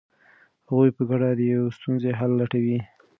[0.67, 2.79] هغوی په ګډه د یوې ستونزې حل لټوي.